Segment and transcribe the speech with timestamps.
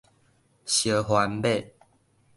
[0.65, 1.67] 燒番麥